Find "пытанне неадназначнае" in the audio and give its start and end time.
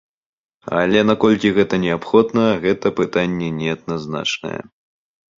3.01-4.55